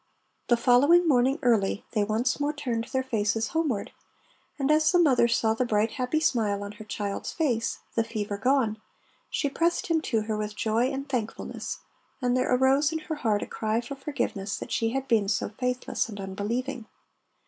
[0.47, 3.91] The following morning early they once more turned their faces homeward,
[4.57, 8.35] and as the mother saw the bright, happy smile on her child's face, the fever
[8.35, 8.81] gone,
[9.29, 11.81] she pressed him to her with joy and thankfulness,
[12.19, 15.49] and there arose in her heart a cry for forgiveness that she had been so
[15.49, 16.87] faithless and unbelieving.